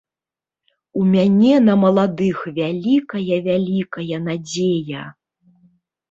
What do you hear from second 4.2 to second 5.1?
надзея.